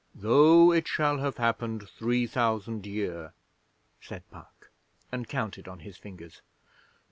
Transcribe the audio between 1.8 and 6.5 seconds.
three thousand year,"' said Puck, and counted on his fingers.